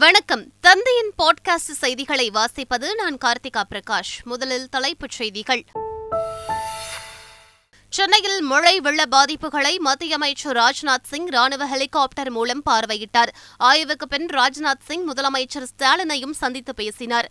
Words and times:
வணக்கம் 0.00 0.42
தந்தையின் 0.60 1.10
பாட்காஸ்ட் 1.18 1.70
செய்திகளை 1.74 2.26
வாசிப்பது 2.30 2.88
நான் 2.94 3.16
கார்த்திகா 3.16 3.62
பிரகாஷ் 3.70 4.12
முதலில் 4.22 4.68
தலைப்புச் 4.68 5.10
செய்திகள் 5.10 5.62
சென்னையில் 7.92 8.38
மழை 8.42 8.74
வெள்ள 8.80 9.02
பாதிப்புகளை 9.10 9.74
மத்திய 9.78 10.14
அமைச்சர் 10.14 10.56
ராஜ்நாத் 10.56 11.08
சிங் 11.10 11.28
ராணுவ 11.28 11.66
ஹெலிகாப்டர் 11.66 12.30
மூலம் 12.30 12.62
பார்வையிட்டார் 12.70 13.32
ஆய்வுக்கு 13.62 14.08
பின் 14.08 14.28
ராஜ்நாத் 14.30 14.86
சிங் 14.88 15.06
முதலமைச்சர் 15.08 15.68
ஸ்டாலினையும் 15.72 16.38
சந்தித்து 16.38 16.74
பேசினார் 16.74 17.30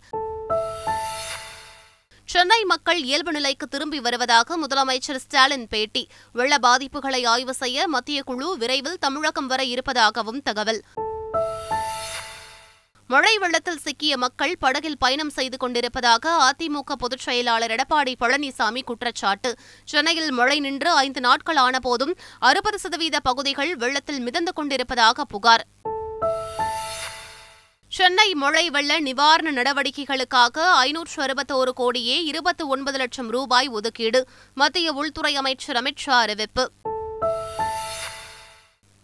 சென்னை 2.28 2.62
மக்கள் 2.64 3.02
இயல்பு 3.02 3.32
நிலைக்கு 3.32 3.66
திரும்பி 3.68 4.00
வருவதாக 4.00 4.56
முதலமைச்சர் 4.56 5.18
ஸ்டாலின் 5.18 5.68
பேட்டி 5.68 6.02
வெள்ள 6.34 6.56
பாதிப்புகளை 6.58 7.22
ஆய்வு 7.26 7.54
செய்ய 7.54 7.86
மத்திய 7.88 8.22
குழு 8.22 8.48
விரைவில் 8.56 8.98
தமிழகம் 8.98 9.46
வர 9.46 9.62
இருப்பதாகவும் 9.64 10.42
தகவல் 10.42 10.80
மழை 13.10 13.34
வெள்ளத்தில் 13.38 13.82
சிக்கிய 13.84 14.14
மக்கள் 14.16 14.54
படகில் 14.58 14.98
பயணம் 14.98 15.30
செய்து 15.30 15.56
கொண்டிருப்பதாக 15.56 16.32
அதிமுக 16.46 16.96
பொதுச் 16.98 17.24
செயலாளர் 17.26 17.72
எடப்பாடி 17.72 18.12
பழனிசாமி 18.20 18.82
குற்றச்சாட்டு 18.82 19.50
சென்னையில் 19.88 20.32
மழை 20.32 20.58
நின்று 20.60 20.90
ஐந்து 20.98 21.20
நாட்கள் 21.20 21.60
ஆனபோதும் 21.60 22.12
அறுபது 22.42 22.78
சதவீத 22.78 23.18
பகுதிகள் 23.20 23.72
வெள்ளத்தில் 23.76 24.20
மிதந்து 24.20 24.52
கொண்டிருப்பதாக 24.52 25.26
புகார் 25.26 25.64
சென்னை 27.92 28.28
மழை 28.34 28.64
வெள்ள 28.68 28.92
நிவாரண 29.00 29.50
நடவடிக்கைகளுக்காக 29.52 30.56
ஐநூற்று 30.80 31.18
அறுபத்தோரு 31.22 31.72
கோடியே 31.74 32.16
இருபத்தி 32.24 32.64
ஒன்பது 32.68 32.98
லட்சம் 32.98 33.30
ரூபாய் 33.30 33.68
ஒதுக்கீடு 33.70 34.20
மத்திய 34.56 34.92
உள்துறை 34.92 35.32
அமைச்சர் 35.36 35.80
அமித் 35.80 36.04
ஷா 36.04 36.16
அறிவிப்பு 36.20 36.64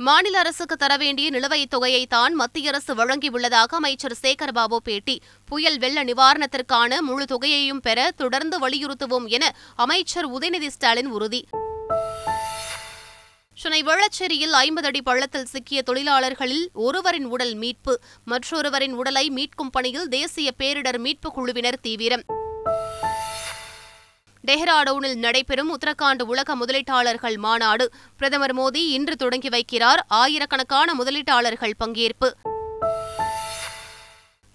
மாநில 0.01 0.39
அரசுக்கு 0.39 0.77
தர 0.77 0.93
வேண்டிய 0.97 1.27
நிலுவைத் 1.30 1.71
தொகையை 1.71 2.07
தான் 2.07 2.34
மத்திய 2.34 2.71
அரசு 2.71 2.93
வழங்கியுள்ளதாக 2.95 3.77
அமைச்சர் 3.77 4.16
சேகர்பாபு 4.23 4.79
பேட்டி 4.79 5.15
புயல் 5.48 5.79
வெள்ள 5.79 6.05
நிவாரணத்திற்கான 6.05 7.00
முழு 7.00 7.25
தொகையையும் 7.25 7.83
பெற 7.83 8.11
தொடர்ந்து 8.17 8.59
வலியுறுத்துவோம் 8.59 9.28
என 9.28 9.45
அமைச்சர் 9.77 10.28
உதயநிதி 10.31 10.70
ஸ்டாலின் 10.70 11.11
உறுதி 11.11 11.42
சென்னை 13.59 13.81
வேளச்சேரியில் 13.83 14.55
ஐம்பது 14.59 14.87
அடி 14.87 15.00
பள்ளத்தில் 15.03 15.50
சிக்கிய 15.53 15.81
தொழிலாளர்களில் 15.83 16.64
ஒருவரின் 16.83 17.28
உடல் 17.28 17.55
மீட்பு 17.55 17.95
மற்றொருவரின் 18.27 18.97
உடலை 18.97 19.27
மீட்கும் 19.31 19.70
பணியில் 19.70 20.09
தேசிய 20.09 20.50
பேரிடர் 20.59 20.98
மீட்புக் 20.98 21.37
குழுவினர் 21.37 21.81
தீவிரம் 21.81 22.25
டெஹ்ராடூனில் 24.45 25.19
நடைபெறும் 25.19 25.70
உத்தரகாண்ட் 25.75 26.23
உலக 26.23 26.56
முதலீட்டாளர்கள் 26.56 27.37
மாநாடு 27.39 27.84
பிரதமர் 28.20 28.55
மோடி 28.55 28.83
இன்று 28.89 29.14
தொடங்கி 29.17 29.48
வைக்கிறார் 29.48 30.03
ஆயிரக்கணக்கான 30.14 30.95
முதலீட்டாளர்கள் 30.95 31.78
பங்கேற்பு 31.78 32.28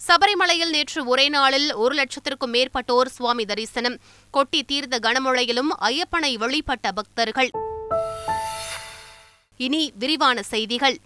சபரிமலையில் 0.02 0.72
நேற்று 0.72 1.02
ஒரே 1.06 1.26
நாளில் 1.30 1.68
ஒரு 1.76 1.94
லட்சத்திற்கும் 1.96 2.54
மேற்பட்டோர் 2.54 3.10
சுவாமி 3.10 3.44
தரிசனம் 3.46 3.98
கொட்டி 4.34 4.62
தீர்ந்த 4.64 4.98
கனமழையிலும் 5.00 5.72
ஐயப்பனை 5.82 6.32
வழிபட்ட 6.38 6.92
பக்தர்கள் 6.92 7.52
இனி 9.60 9.84
விரிவான 9.96 10.42
செய்திகள் 10.44 10.98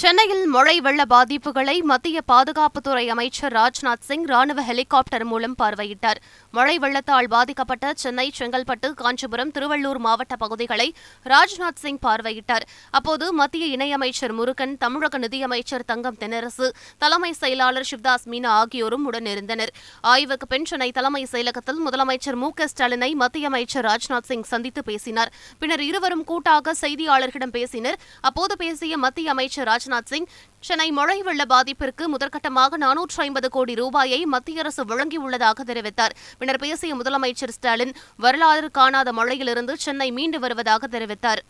சென்னையில் 0.00 0.44
மழை 0.46 0.74
வெள்ள 0.80 1.02
பாதிப்புகளை 1.04 1.74
மத்திய 1.82 2.18
பாதுகாப்புத்துறை 2.28 3.02
அமைச்சர் 3.06 3.52
ராஜ்நாத் 3.52 4.06
சிங் 4.06 4.24
ராணுவ 4.24 4.60
ஹெலிகாப்டர் 4.62 5.24
மூலம் 5.24 5.56
பார்வையிட்டார் 5.58 6.20
மழை 6.54 6.74
வெள்ளத்தால் 6.78 7.28
பாதிக்கப்பட்ட 7.28 7.92
சென்னை 7.94 8.26
செங்கல்பட்டு 8.38 8.88
காஞ்சிபுரம் 8.94 9.52
திருவள்ளூர் 9.52 10.00
மாவட்ட 10.00 10.34
பகுதிகளை 10.36 10.86
ராஜ்நாத் 11.26 11.80
சிங் 11.80 12.00
பார்வையிட்டார் 12.02 12.64
அப்போது 12.90 13.26
மத்திய 13.32 13.66
இணையமைச்சர் 13.76 14.34
முருகன் 14.34 14.74
தமிழக 14.76 15.18
நிதியமைச்சர் 15.18 15.84
தங்கம் 15.84 16.18
தென்னரசு 16.18 16.66
தலைமை 16.98 17.32
செயலாளர் 17.32 17.88
சிவ்தாஸ் 17.90 18.26
மீனா 18.26 18.50
ஆகியோரும் 18.56 19.06
உடனிருந்தனர் 19.10 19.72
ஆய்வுக்கு 20.04 20.46
பின் 20.46 20.64
சென்னை 20.64 20.90
தலைமை 20.92 21.24
செயலகத்தில் 21.32 21.80
முதலமைச்சர் 21.86 22.38
மு 22.42 22.50
ஸ்டாலினை 22.66 23.10
மத்திய 23.14 23.46
அமைச்சர் 23.46 23.86
ராஜ்நாத் 23.86 24.28
சிங் 24.28 24.46
சந்தித்து 24.52 24.82
பேசினார் 24.82 25.32
பின்னர் 25.58 25.82
இருவரும் 25.82 26.24
கூட்டாக 26.24 26.74
செய்தியாளர்களிடம் 26.82 27.56
பேசினர் 27.56 27.98
அப்போது 28.22 28.56
பேசிய 28.56 28.96
மத்திய 28.98 29.30
அமைச்சர் 29.30 29.68
ராஜ்நாத் 29.68 30.10
சிங் 30.10 30.28
சென்னை 30.62 30.86
மழை 30.90 31.16
வெள்ள 31.22 31.42
பாதிப்பிற்கு 31.44 32.04
முதற்கட்டமாக 32.08 32.78
நானூற்று 32.78 33.18
ஐம்பது 33.24 33.48
கோடி 33.48 33.74
ரூபாயை 33.74 34.20
மத்திய 34.26 34.62
அரசு 34.62 34.82
வழங்கியுள்ளதாக 34.84 35.64
தெரிவித்தார் 35.66 36.14
பின்னர் 36.38 36.60
பேசிய 36.60 36.94
முதலமைச்சர் 36.94 37.54
ஸ்டாலின் 37.54 37.94
வரலாறு 38.18 38.68
காணாத 38.70 39.12
மழையிலிருந்து 39.12 39.76
சென்னை 39.78 40.08
மீண்டு 40.12 40.40
வருவதாக 40.40 40.88
தெரிவித்தார் 40.88 41.42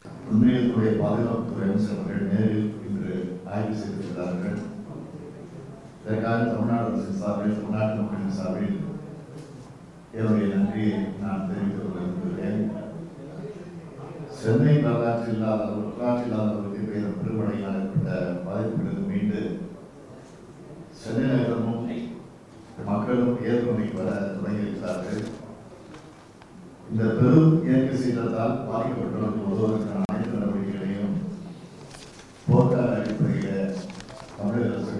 சென்னை 14.37 14.75
வரலாற்றில் 14.79 15.35
இல்லாத 15.35 15.65
வரலாற்றில் 15.73 16.27
இல்லாத 16.27 16.55
பெருமழையால் 17.17 17.79
ஏற்பட்ட 17.81 18.11
பாதிப்புகள் 18.45 19.02
இணைந்து 19.33 19.51
சென்னை 20.95 21.23
நகரமும் 21.27 21.79
மக்களும் 22.87 23.39
ஏற்றுமதிக்கு 23.43 23.99
வர 23.99 24.11
தொடங்கியிருக்கிறார்கள் 24.29 25.23
இந்த 26.89 27.05
பெரும் 27.13 27.53
இயற்கை 27.65 27.95
சீற்றத்தால் 27.95 28.59
பாதிக்கப்பட்டுள்ள 28.67 29.29
ஒருவருக்கான 29.45 30.03
அனைத்து 30.05 30.35
நடவடிக்கைகளையும் 30.35 31.15
போர்க்கால 32.47 32.97
அடிப்படையில் 32.97 33.79
தமிழக 34.35 34.69
அரசு 34.69 34.92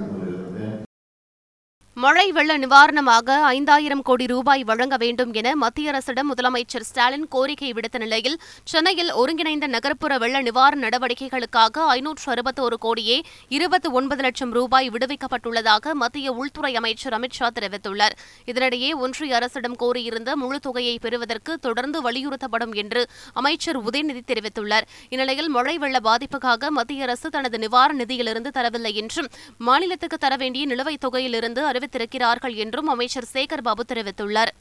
மழை 2.03 2.25
வெள்ள 2.33 2.53
நிவாரணமாக 2.57 3.35
ஐந்தாயிரம் 3.49 4.03
கோடி 4.03 4.27
ரூபாய் 4.27 4.63
வழங்க 4.63 4.95
வேண்டும் 4.97 5.33
என 5.33 5.49
மத்திய 5.57 5.91
அரசிடம் 5.91 6.29
முதலமைச்சர் 6.31 6.87
ஸ்டாலின் 6.89 7.27
கோரிக்கை 7.29 7.71
விடுத்த 7.73 7.97
நிலையில் 7.99 8.37
சென்னையில் 8.65 9.11
ஒருங்கிணைந்த 9.13 9.67
நகர்ப்புற 9.67 10.17
வெள்ள 10.19 10.37
நிவாரண 10.43 10.81
நடவடிக்கைகளுக்காக 10.85 11.85
ஐநூற்று 11.95 12.29
அறுபத்தோரு 12.33 12.77
கோடியே 12.79 13.17
இருபத்தி 13.51 13.91
ஒன்பது 13.93 14.23
லட்சம் 14.23 14.53
ரூபாய் 14.53 14.89
விடுவிக்கப்பட்டுள்ளதாக 14.95 15.95
மத்திய 15.95 16.33
உள்துறை 16.35 16.73
அமைச்சர் 16.75 17.17
அமித்ஷா 17.19 17.51
தெரிவித்துள்ளார் 17.57 18.17
இதனிடையே 18.47 18.91
ஒன்றிய 19.01 19.37
அரசிடம் 19.37 19.77
கோரியிருந்த 19.77 20.33
முழு 20.37 20.61
தொகையை 20.61 20.97
பெறுவதற்கு 20.99 21.55
தொடர்ந்து 21.59 22.01
வலியுறுத்தப்படும் 22.03 22.75
என்று 22.77 23.03
அமைச்சர் 23.35 23.81
உதயநிதி 23.85 24.25
தெரிவித்துள்ளார் 24.27 24.89
இந்நிலையில் 25.11 25.51
மழை 25.51 25.77
வெள்ள 25.79 26.01
பாதிப்புக்காக 26.05 26.73
மத்திய 26.73 27.05
அரசு 27.05 27.29
தனது 27.31 27.59
நிவாரண 27.59 27.99
நிதியிலிருந்து 27.99 28.53
தரவில்லை 28.55 28.95
என்றும் 28.97 29.31
மாநிலத்துக்கு 29.63 30.19
தர 30.19 30.35
வேண்டிய 30.37 30.65
நிலுவைத் 30.67 31.05
தொகையிலிருந்து 31.05 31.63
அறிவித்து 31.65 31.91
திறக்கிறார்கள் 31.93 32.57
என்றும் 32.57 32.89
அமைச்சர் 32.89 33.33
சேகர்பாபு 33.33 33.85
தெரிவித்துள்ளார் 33.89 34.53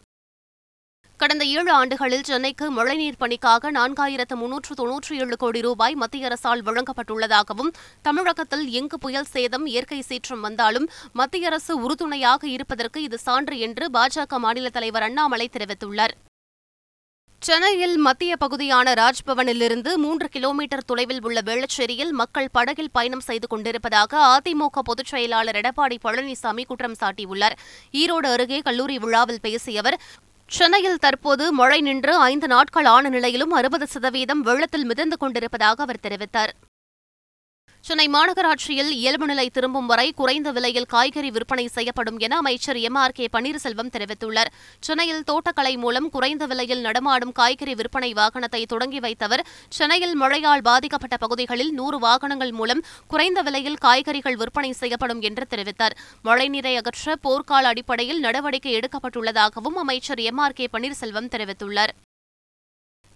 கடந்த 1.20 1.44
ஏழு 1.52 1.72
ஆண்டுகளில் 1.72 2.24
சென்னைக்கு 2.24 2.66
மழைநீர் 2.70 3.20
பணிக்காக 3.20 3.72
நான்காயிரத்து 3.72 4.36
முன்னூற்று 4.36 4.74
தொன்னூற்றி 4.76 5.20
ஏழு 5.20 5.36
கோடி 5.36 5.60
ரூபாய் 5.62 5.96
மத்திய 5.96 6.30
அரசால் 6.30 6.64
வழங்கப்பட்டுள்ளதாகவும் 6.64 7.70
தமிழகத்தில் 8.02 8.66
எங்கு 8.72 9.00
புயல் 9.00 9.30
சேதம் 9.34 9.68
இயற்கை 9.68 10.00
சீற்றம் 10.02 10.42
வந்தாலும் 10.42 10.88
மத்திய 11.14 11.52
அரசு 11.52 11.76
உறுதுணையாக 11.82 12.50
இருப்பதற்கு 12.56 13.02
இது 13.04 13.20
சான்று 13.20 13.58
என்று 13.60 13.88
பாஜக 13.94 14.40
மாநில 14.40 14.70
தலைவர் 14.70 15.08
அண்ணாமலை 15.10 15.48
தெரிவித்துள்ளார் 15.54 16.16
சென்னையில் 17.42 17.96
மத்திய 17.98 18.34
பகுதியான 18.36 18.88
ராஜ்பவனிலிருந்து 18.94 19.92
மூன்று 19.98 20.28
கிலோமீட்டர் 20.28 20.86
தொலைவில் 20.86 21.22
உள்ள 21.22 21.40
வேளச்சேரியில் 21.42 22.12
மக்கள் 22.12 22.52
படகில் 22.52 22.92
பயணம் 22.92 23.24
செய்து 23.26 23.48
கொண்டிருப்பதாக 23.48 24.20
அதிமுக 24.28 24.82
பொதுச் 24.82 25.12
செயலாளர் 25.12 25.60
எடப்பாடி 25.62 25.98
பழனிசாமி 26.04 26.64
குற்றம் 26.64 27.00
சாட்டியுள்ளார் 27.02 27.56
ஈரோடு 27.94 28.30
அருகே 28.30 28.60
கல்லூரி 28.62 28.98
விழாவில் 28.98 29.44
பேசிய 29.44 29.80
அவர் 29.80 29.98
சென்னையில் 30.52 31.00
தற்போது 31.00 31.48
மழை 31.54 31.80
நின்று 31.82 32.16
ஐந்து 32.24 32.48
நாட்கள் 32.48 32.88
ஆன 32.88 33.10
நிலையிலும் 33.10 33.54
அறுபது 33.54 33.88
சதவீதம் 33.88 34.42
வெள்ளத்தில் 34.42 34.86
மிதந்து 34.86 35.18
கொண்டிருப்பதாக 35.18 35.84
அவர் 35.84 36.04
தெரிவித்தார் 36.04 36.54
சென்னை 37.86 38.06
மாநகராட்சியில் 38.08 38.90
இயல்பு 38.96 39.26
நிலை 39.28 39.46
திரும்பும் 39.50 39.88
வரை 39.88 40.06
குறைந்த 40.12 40.50
விலையில் 40.52 40.86
காய்கறி 40.86 41.30
விற்பனை 41.30 41.64
செய்யப்படும் 41.68 42.20
என 42.20 42.38
அமைச்சர் 42.38 42.80
எம் 42.80 42.98
ஆர் 43.04 43.16
கே 43.18 43.26
பன்னீர்செல்வம் 43.34 43.90
தெரிவித்துள்ளார் 43.90 44.52
சென்னையில் 44.84 45.24
தோட்டக்கலை 45.24 45.74
மூலம் 45.78 46.10
குறைந்த 46.10 46.46
விலையில் 46.48 46.82
நடமாடும் 46.82 47.32
காய்கறி 47.32 47.74
விற்பனை 47.74 48.12
வாகனத்தை 48.14 48.62
தொடங்கி 48.66 49.00
வைத்தவர் 49.00 49.44
சென்னையில் 49.70 50.16
மழையால் 50.16 50.64
பாதிக்கப்பட்ட 50.64 51.18
பகுதிகளில் 51.18 51.74
நூறு 51.74 52.00
வாகனங்கள் 52.00 52.54
மூலம் 52.54 52.84
குறைந்த 53.08 53.42
விலையில் 53.42 53.80
காய்கறிகள் 53.80 54.40
விற்பனை 54.40 54.72
செய்யப்படும் 54.74 55.24
என்று 55.24 55.46
தெரிவித்தார் 55.50 55.98
மழைநீரை 56.26 56.76
அகற்ற 56.76 57.18
போர்க்கால 57.26 57.74
அடிப்படையில் 57.74 58.24
நடவடிக்கை 58.24 58.74
எடுக்கப்பட்டுள்ளதாகவும் 58.78 59.82
அமைச்சர் 59.84 60.24
எம் 60.26 60.40
ஆர் 60.40 60.54
கே 60.54 60.68
பன்னீர்செல்வம் 60.74 61.34
தெரிவித்துள்ளார் 61.34 61.94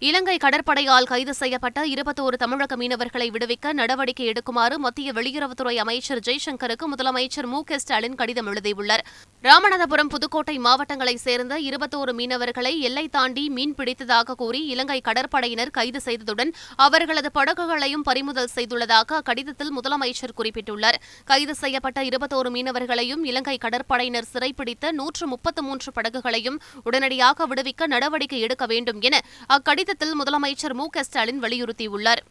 இலங்கை 0.02 0.34
கடற்படையால் 0.36 1.06
கைது 1.06 1.32
செய்யப்பட்ட 1.34 1.82
இருபத்தோரு 1.86 2.36
தமிழக 2.36 2.76
மீனவர்களை 2.76 3.26
விடுவிக்க 3.30 3.72
நடவடிக்கை 3.72 4.24
எடுக்குமாறு 4.26 4.76
மத்திய 4.78 5.12
வெளியுறவுத்துறை 5.12 5.74
அமைச்சர் 5.76 6.20
ஜெய்சங்கருக்கு 6.26 6.86
முதலமைச்சர் 6.86 7.48
மு 7.48 7.60
ஸ்டாலின் 7.76 8.16
கடிதம் 8.16 8.48
எழுதியுள்ளார் 8.48 9.02
ராமநாதபுரம் 9.44 10.10
புதுக்கோட்டை 10.12 10.56
மாவட்டங்களைச் 10.58 11.22
சேர்ந்த 11.24 11.54
இருபத்தோரு 11.60 12.12
மீனவர்களை 12.12 12.72
எல்லை 12.80 13.04
தாண்டி 13.08 13.44
மீன் 13.48 13.74
பிடித்ததாக 13.74 14.34
கூறி 14.34 14.60
இலங்கை 14.66 14.98
கடற்படையினர் 15.00 15.70
கைது 15.70 16.00
செய்ததுடன் 16.00 16.50
அவர்களது 16.78 17.30
படகுகளையும் 17.30 18.04
பறிமுதல் 18.04 18.52
செய்துள்ளதாக 18.54 19.18
அக்கடிதத்தில் 19.18 19.72
முதலமைச்சர் 19.76 20.36
குறிப்பிட்டுள்ளார் 20.36 21.00
கைது 21.24 21.54
செய்யப்பட்ட 21.54 22.04
இருபத்தோரு 22.04 22.50
மீனவர்களையும் 22.50 23.24
இலங்கை 23.24 23.56
கடற்படையினர் 23.58 24.30
சிறைப்பிடித்த 24.32 24.92
நூற்று 24.92 25.26
முப்பத்து 25.26 25.62
மூன்று 25.62 25.92
படகுகளையும் 25.92 26.60
உடனடியாக 26.84 27.46
விடுவிக்க 27.46 27.86
நடவடிக்கை 27.86 28.40
எடுக்க 28.40 28.66
வேண்டும் 28.66 29.02
என 29.02 29.22
அக்கடிதம் 29.48 29.84
கடிதத்தில் 29.86 30.18
முதலமைச்சர் 30.18 30.72
மு 30.74 30.84
க 30.86 31.02
ஸ்டாலின் 31.02 31.40
வலியுறுத்தியுள்ளார் 31.42 32.20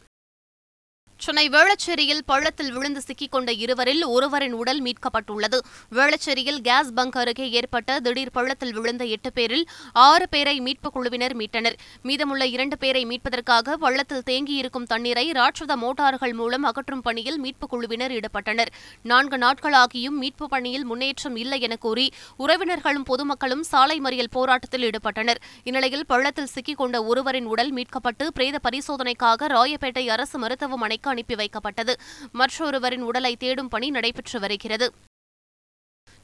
சென்னை 1.20 1.44
வேளச்சேரியில் 1.48 2.22
பள்ளத்தில் 2.26 2.72
விழுந்து 2.72 3.00
சிக்கிக்கொண்ட 3.00 3.50
இருவரில் 3.60 4.02
ஒருவரின் 4.06 4.54
உடல் 4.54 4.80
மீட்கப்பட்டுள்ளது 4.80 5.58
வேளச்சேரியில் 5.92 6.60
கேஸ் 6.60 6.90
பங்க் 6.92 7.16
அருகே 7.16 7.46
ஏற்பட்ட 7.50 7.96
திடீர் 8.00 8.32
பள்ளத்தில் 8.32 8.74
விழுந்த 8.74 9.04
எட்டு 9.06 9.30
பேரில் 9.32 9.64
ஆறு 10.02 10.26
பேரை 10.28 10.54
மீட்புக் 10.60 10.94
குழுவினர் 10.94 11.34
மீட்டனர் 11.36 11.76
மீதமுள்ள 12.02 12.46
இரண்டு 12.46 12.76
பேரை 12.78 13.02
மீட்பதற்காக 13.06 13.76
பள்ளத்தில் 13.76 14.26
தேங்கியிருக்கும் 14.26 14.86
தண்ணீரை 14.86 15.26
ராட்சத 15.32 15.76
மோட்டார்கள் 15.76 16.34
மூலம் 16.34 16.66
அகற்றும் 16.70 17.02
பணியில் 17.02 17.38
மீட்புக் 17.38 17.72
குழுவினர் 17.72 18.14
ஈடுபட்டனர் 18.14 18.72
நான்கு 19.04 19.38
நாட்களாகியும் 19.38 20.20
மீட்புப் 20.20 20.52
பணியில் 20.52 20.86
முன்னேற்றம் 20.86 21.36
இல்லை 21.36 21.60
என 21.60 21.76
கூறி 21.78 22.06
உறவினர்களும் 22.38 23.08
பொதுமக்களும் 23.08 23.64
சாலை 23.64 23.98
மறியல் 24.00 24.32
போராட்டத்தில் 24.32 24.86
ஈடுபட்டனர் 24.90 25.42
இந்நிலையில் 25.64 26.06
பள்ளத்தில் 26.06 26.52
சிக்கிக்கொண்ட 26.54 26.96
ஒருவரின் 27.06 27.50
உடல் 27.50 27.72
மீட்கப்பட்டு 27.72 28.26
பிரேத 28.34 28.56
பரிசோதனைக்காக 28.62 29.52
ராயப்பேட்டை 29.54 30.06
அரசு 30.10 30.38
மருத்துவமனைக்கு 30.38 31.04
அனுப்பி 31.06 31.34
வைக்கப்பட்டது 31.34 31.94
மற்றொருவரின் 32.32 33.02
உடலை 33.02 33.36
தேடும் 33.36 33.68
பணி 33.68 33.90
நடைபெற்று 33.90 34.40
வருகிறது 34.40 34.88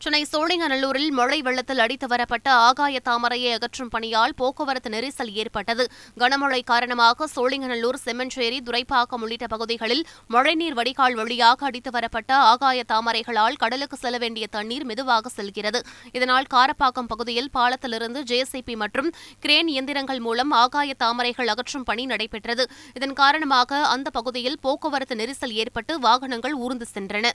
சென்னை 0.02 0.20
சோழிங்கநல்லூரில் 0.30 1.10
மழை 1.10 1.36
வெள்ளத்தில் 1.42 1.80
அடித்து 1.82 2.06
வரப்பட்ட 2.08 2.48
ஆகாய 2.60 3.00
தாமரையை 3.04 3.50
அகற்றும் 3.52 3.90
பணியால் 3.92 4.32
போக்குவரத்து 4.34 4.88
நெரிசல் 4.90 5.30
ஏற்பட்டது 5.34 5.84
கனமழை 6.20 6.58
காரணமாக 6.62 7.28
சோழிங்கநல்லூர் 7.34 7.98
செம்மஞ்சேரி 8.04 8.58
துரைப்பாக்கம் 8.60 9.24
உள்ளிட்ட 9.24 9.48
பகுதிகளில் 9.48 10.02
மழைநீர் 10.30 10.76
வடிகால் 10.78 11.14
வழியாக 11.14 11.66
அடித்து 11.66 11.92
வரப்பட்ட 11.92 12.32
ஆகாய 12.48 12.80
தாமரைகளால் 12.88 13.60
கடலுக்கு 13.62 13.98
செல்ல 13.98 14.19
வேண்டிய 14.19 14.48
தண்ணீர் 14.48 14.84
மெதுவாக 14.84 15.32
செல்கிறது 15.36 15.82
இதனால் 16.12 16.50
காரப்பாக்கம் 16.50 17.10
பகுதியில் 17.12 17.52
பாலத்திலிருந்து 17.54 18.22
ஜேசிபி 18.30 18.76
மற்றும் 18.76 19.12
கிரேன் 19.40 19.72
இயந்திரங்கள் 19.72 20.20
மூலம் 20.20 20.52
ஆகாய 20.56 20.98
தாமரைகள் 20.98 21.52
அகற்றும் 21.54 21.86
பணி 21.86 22.06
நடைபெற்றது 22.06 22.66
இதன் 22.94 23.16
காரணமாக 23.19 23.84
அந்த 23.88 24.10
பகுதியில் 24.10 24.60
போக்குவரத்து 24.60 25.16
நெரிசல் 25.16 25.56
ஏற்பட்டு 25.56 25.94
வாகனங்கள் 26.00 26.58
ஊர்ந்து 26.60 26.88
சென்றன 26.92 27.26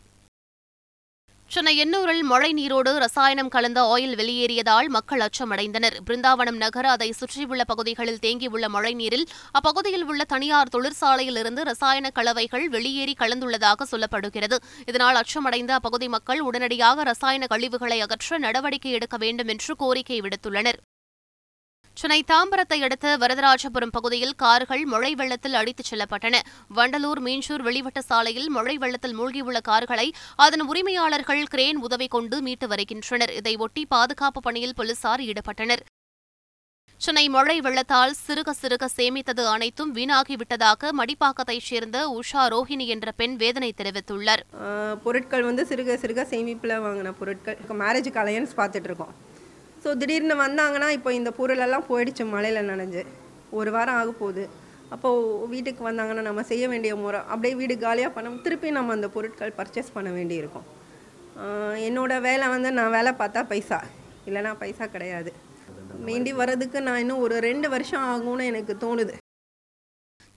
சென்னை 1.51 1.73
எண்ணூரில் 1.77 2.23
மழை 2.23 2.49
நீரோடு 2.53 2.91
ரசாயனம் 2.97 3.49
கலந்த 3.49 3.79
ஆயில் 3.85 4.15
வெளியேறியதால் 4.15 4.87
மக்கள் 4.87 5.21
அச்சமடைந்தனர் 5.21 5.95
பிருந்தாவனம் 6.05 6.57
நகர் 6.57 6.85
அதை 6.85 7.07
சுற்றியுள்ள 7.11 7.63
பகுதிகளில் 7.63 8.19
தேங்கியுள்ள 8.19 8.67
மழை 8.67 8.91
நீரில் 8.93 9.23
அப்பகுதியில் 9.51 10.05
உள்ள 10.05 10.23
தனியார் 10.25 10.69
தொழிற்சாலையில் 10.69 11.39
இருந்து 11.39 11.63
ரசாயன 11.63 12.11
கலவைகள் 12.11 12.65
வெளியேறி 12.69 13.15
கலந்துள்ளதாக 13.19 13.87
சொல்லப்படுகிறது 13.91 14.59
இதனால் 14.85 15.15
அச்சமடைந்த 15.15 15.73
அப்பகுதி 15.73 16.09
மக்கள் 16.09 16.41
உடனடியாக 16.41 17.03
ரசாயன 17.03 17.47
கழிவுகளை 17.47 17.99
அகற்ற 18.01 18.39
நடவடிக்கை 18.39 18.91
எடுக்க 18.91 19.17
வேண்டும் 19.17 19.47
என்று 19.47 19.73
கோரிக்கை 19.75 20.19
விடுத்துள்ளனர் 20.21 20.79
சென்னை 21.97 22.17
தாம்பரத்தை 22.23 22.77
அடுத்த 22.81 23.13
வரதராஜபுரம் 23.17 23.93
பகுதியில் 23.93 24.35
கார்கள் 24.35 24.83
மழை 24.85 25.11
வெள்ளத்தில் 25.15 25.55
அடித்துச் 25.55 25.89
செல்லப்பட்டன 25.89 26.41
வண்டலூர் 26.69 27.21
மீன்சூர் 27.21 27.63
வெளிவட்ட 27.63 27.99
சாலையில் 28.01 28.49
மழை 28.49 28.75
வெள்ளத்தில் 28.77 29.15
மூழ்கியுள்ள 29.15 29.59
கார்களை 29.61 30.07
அதன் 30.37 30.63
உரிமையாளர்கள் 30.67 31.43
கிரேன் 31.47 31.79
உதவி 31.81 32.07
கொண்டு 32.07 32.39
மீட்டு 32.41 32.67
வருகின்றனர் 32.67 33.33
இதையொட்டி 33.33 33.83
பாதுகாப்பு 33.87 34.41
பணியில் 34.41 34.75
போலீசார் 34.75 35.23
ஈடுபட்டனர் 35.23 35.83
சென்னை 37.01 37.23
மழை 37.29 37.55
வெள்ளத்தால் 37.59 38.13
சிறுக 38.17 38.53
சிறுக 38.53 38.85
சேமித்தது 38.93 39.43
அனைத்தும் 39.47 39.91
வீணாகிவிட்டதாக 39.93 40.91
மடிப்பாக்கத்தைச் 40.97 41.67
சேர்ந்த 41.67 41.97
உஷா 42.13 42.43
ரோஹிணி 42.53 42.87
என்ற 42.87 43.11
பெண் 43.17 43.35
வேதனை 43.37 43.71
தெரிவித்துள்ளார் 43.77 44.43
பொருட்கள் 45.03 45.43
வந்து 45.43 45.65
சிறுக 45.65 45.97
சிறுக 45.97 46.25
சேமிப்பில் 46.29 46.75
வாங்கின 46.85 47.13
பொருட்கள் 47.19 47.79
மேரேஜுக்கு 47.79 48.21
அலையன்ஸ் 48.23 48.57
பார்த்துட்டு 48.57 48.89
இருக்கோம் 48.89 49.13
ஸோ 49.83 49.89
திடீர்னு 49.93 50.35
வந்தாங்கன்னா 50.35 50.87
இப்போ 50.89 51.09
இந்த 51.11 51.29
பொருளெல்லாம் 51.31 51.87
போயிடுச்சு 51.89 52.23
மழையில் 52.25 52.69
நனைஞ்சு 52.69 53.03
ஒரு 53.51 53.69
வாரம் 53.71 53.97
ஆக 53.99 54.11
போகுது 54.19 54.43
அப்போது 54.89 55.47
வீட்டுக்கு 55.47 55.81
வந்தாங்கன்னா 55.83 56.21
நம்ம 56.21 56.43
செய்ய 56.43 56.65
வேண்டிய 56.67 56.93
முறை 56.95 57.19
அப்படியே 57.25 57.55
வீடு 57.55 57.75
காலியாக 57.77 58.11
பண்ண 58.13 58.35
திருப்பி 58.41 58.69
நம்ம 58.71 58.93
அந்த 58.93 59.07
பொருட்கள் 59.07 59.57
பர்ச்சேஸ் 59.57 59.93
பண்ண 59.93 60.09
வேண்டியிருக்கும் 60.11 60.67
என்னோடய 61.79 62.19
வேலை 62.19 62.45
வந்து 62.47 62.69
நான் 62.71 62.91
வேலை 62.91 63.11
பார்த்தா 63.13 63.41
பைசா 63.43 63.79
இல்லைனா 64.27 64.53
பைசா 64.59 64.85
கிடையாது 64.87 65.31
மீண்டி 66.05 66.31
வர்றதுக்கு 66.33 66.79
நான் 66.81 66.99
இன்னும் 66.99 67.23
ஒரு 67.25 67.35
ரெண்டு 67.39 67.67
வருஷம் 67.69 68.05
ஆகும்னு 68.09 68.43
எனக்கு 68.43 68.73
தோணுது 68.81 69.15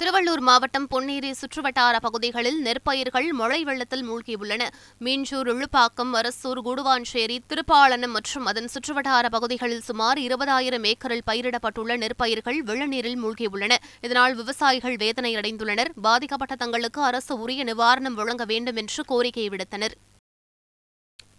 திருவள்ளூர் 0.00 0.40
மாவட்டம் 0.40 0.86
பொன்னேரி 0.90 1.30
சுற்றுவட்டார 1.38 1.96
பகுதிகளில் 1.98 2.56
நெற்பயிர்கள் 2.64 3.26
மழை 3.32 3.58
வெள்ளத்தில் 3.64 4.04
மூழ்கியுள்ளன 4.04 4.62
மீஞ்சூர் 5.00 5.48
இழுப்பாக்கம் 5.48 6.12
அரசூர் 6.14 6.60
குடுவான்சேரி 6.62 7.36
திருப்பாளனம் 7.48 8.14
மற்றும் 8.14 8.46
அதன் 8.46 8.70
சுற்றுவட்டார 8.74 9.28
பகுதிகளில் 9.28 9.84
சுமார் 9.84 10.20
இருபதாயிரம் 10.20 10.86
ஏக்கரில் 10.86 11.26
பயிரிடப்பட்டுள்ள 11.26 11.98
நெற்பயிர்கள் 11.98 12.60
வெள்ளநீரில் 12.62 13.20
மூழ்கியுள்ளன 13.22 13.76
இதனால் 14.00 14.36
விவசாயிகள் 14.36 14.96
வேதனை 14.96 15.32
அடைந்துள்ளனர் 15.36 15.92
பாதிக்கப்பட்ட 16.02 16.56
தங்களுக்கு 16.56 17.02
அரசு 17.02 17.36
உரிய 17.38 17.64
நிவாரணம் 17.64 18.14
வழங்க 18.14 18.46
வேண்டும் 18.46 18.76
என்று 18.76 19.04
கோரிக்கை 19.06 19.46
விடுத்தனர் 19.48 19.96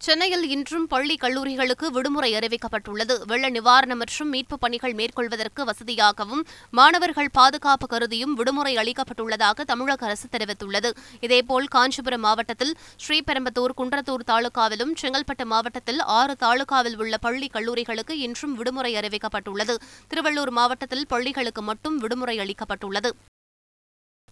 சென்னையில் 0.02 0.46
இன்றும் 0.52 0.86
பள்ளி 0.88 1.16
கல்லூரிகளுக்கு 1.16 1.88
விடுமுறை 1.92 2.30
அறிவிக்கப்பட்டுள்ளது 2.38 3.16
வெள்ள 3.26 3.46
நிவாரணம் 3.50 4.00
மற்றும் 4.02 4.32
மீட்புப் 4.34 4.62
பணிகள் 4.62 4.96
மேற்கொள்வதற்கு 4.96 5.62
வசதியாகவும் 5.66 6.42
மாணவர்கள் 6.74 7.30
பாதுகாப்பு 7.32 7.88
கருதியும் 7.88 8.34
விடுமுறை 8.34 8.74
அளிக்கப்பட்டுள்ளதாக 8.78 9.66
தமிழக 9.66 10.06
அரசு 10.06 10.28
தெரிவித்துள்ளது 10.28 10.92
இதேபோல் 11.22 11.68
காஞ்சிபுரம் 11.68 12.26
மாவட்டத்தில் 12.26 12.74
ஸ்ரீபெரும்பத்தூர் 13.06 13.78
குன்றத்தூர் 13.78 14.28
தாலுகாவிலும் 14.28 14.94
செங்கல்பட்டு 14.94 15.48
மாவட்டத்தில் 15.48 16.02
ஆறு 16.18 16.36
தாலுகாவில் 16.36 16.98
உள்ள 16.98 17.18
பள்ளி 17.18 17.50
கல்லூரிகளுக்கு 17.50 18.16
இன்றும் 18.20 18.56
விடுமுறை 18.56 18.94
அறிவிக்கப்பட்டுள்ளது 18.96 19.76
திருவள்ளூர் 20.12 20.54
மாவட்டத்தில் 20.54 21.08
பள்ளிகளுக்கு 21.08 21.64
மட்டும் 21.64 22.00
விடுமுறை 22.00 22.38
அளிக்கப்பட்டுள்ளது 22.40 23.12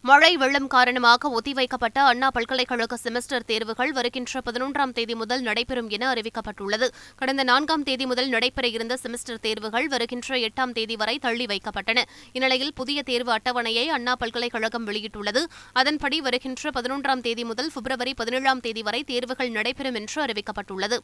மழை 0.04 0.30
வெள்ளம் 0.38 0.68
காரணமாக 0.68 1.30
ஒத்திவைக்கப்பட்ட 1.30 1.98
அண்ணா 2.04 2.28
பல்கலைக்கழக 2.30 2.98
செமஸ்டர் 2.98 3.46
தேர்வுகள் 3.46 3.92
வருகின்ற 3.92 4.42
பதினொன்றாம் 4.46 4.94
தேதி 4.94 5.16
முதல் 5.16 5.42
நடைபெறும் 5.42 5.90
என 5.90 6.08
அறிவிக்கப்பட்டுள்ளது 6.12 6.88
கடந்த 7.16 7.44
நான்காம் 7.44 7.84
தேதி 7.84 8.06
முதல் 8.06 8.30
நடைபெற 8.30 8.68
இருந்த 8.70 8.98
செமஸ்டர் 8.98 9.42
தேர்வுகள் 9.42 9.88
வருகின்ற 9.88 10.40
எட்டாம் 10.40 10.74
தேதி 10.74 10.98
வரை 10.98 11.16
தள்ளி 11.20 11.48
வைக்கப்பட்டன 11.48 12.06
இந்நிலையில் 12.34 12.74
புதிய 12.74 13.02
தேர்வு 13.04 13.34
அட்டவணையை 13.36 13.86
அண்ணா 13.90 14.16
பல்கலைக்கழகம் 14.16 14.88
வெளியிட்டுள்ளது 14.88 15.44
அதன்படி 15.74 16.20
வருகின்ற 16.22 16.72
பதினொன்றாம் 16.72 17.26
தேதி 17.26 17.46
முதல் 17.46 17.74
பிப்ரவரி 17.76 18.14
பதினேழாம் 18.16 18.62
தேதி 18.62 18.84
வரை 18.84 19.04
தேர்வுகள் 19.04 19.52
நடைபெறும் 19.52 20.00
என்று 20.02 20.20
அறிவிக்கப்பட்டுள்ளது 20.26 21.00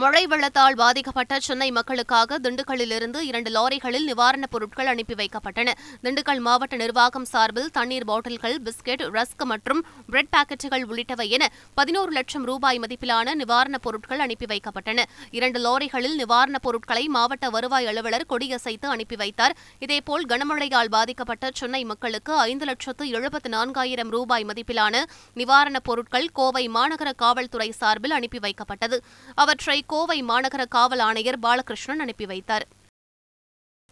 மழை 0.00 0.20
வெள்ளத்தால் 0.26 0.76
பாதிக்கப்பட்ட 0.76 1.38
சென்னை 1.38 1.66
மக்களுக்காக 1.70 2.36
திண்டுக்கல்லிலிருந்து 2.38 3.18
இரண்டு 3.22 3.50
லாரிகளில் 3.50 4.06
நிவாரணப் 4.06 4.52
பொருட்கள் 4.52 4.88
அனுப்பி 4.88 5.14
வைக்கப்பட்டன 5.14 5.72
திண்டுக்கல் 6.02 6.40
மாவட்ட 6.40 6.76
நிர்வாகம் 6.76 7.26
சார்பில் 7.26 7.68
தண்ணீர் 7.70 8.06
பாட்டில்கள் 8.06 8.56
பிஸ்கெட் 8.66 9.04
ரஸ்க் 9.16 9.44
மற்றும் 9.44 9.80
பிரெட் 10.08 10.30
பாக்கெட்டுகள் 10.32 10.84
உள்ளிட்டவை 10.86 11.26
என 11.36 11.48
பதினோரு 11.76 12.12
லட்சம் 12.12 12.46
ரூபாய் 12.50 12.80
மதிப்பிலான 12.84 13.34
நிவாரணப் 13.34 13.84
பொருட்கள் 13.84 14.24
அனுப்பி 14.26 14.48
வைக்கப்பட்டன 14.52 15.04
இரண்டு 15.32 15.60
லாரிகளில் 15.60 16.16
நிவாரணப் 16.16 16.64
பொருட்களை 16.64 17.04
மாவட்ட 17.10 17.50
வருவாய் 17.50 17.90
அலுவலர் 17.92 18.26
கொடியசைத்து 18.26 18.88
அனுப்பி 18.88 19.18
வைத்தார் 19.18 19.56
இதேபோல் 19.82 20.26
கனமழையால் 20.26 20.92
பாதிக்கப்பட்ட 20.92 21.52
சென்னை 21.54 21.82
மக்களுக்கு 21.84 22.34
ஐந்து 22.46 22.66
லட்சத்து 22.66 23.10
எழுபத்து 23.12 23.50
நான்காயிரம் 23.50 24.12
ரூபாய் 24.12 24.48
மதிப்பிலான 24.48 25.04
நிவாரணப் 25.36 25.86
பொருட்கள் 25.86 26.28
கோவை 26.32 26.66
மாநகர 26.72 27.12
காவல்துறை 27.18 27.70
சார்பில் 27.76 28.18
அனுப்பி 28.18 28.42
வைக்கப்பட்டது 28.42 28.98
அவற்றை 29.38 29.78
கோவை 29.86 30.18
மாநகர 30.22 30.64
காவல் 30.68 30.98
ஆணையர் 31.00 31.42
பாலகிருஷ்ணன் 31.42 32.00
அனுப்பி 32.00 32.26
வைத்தார் 32.26 32.66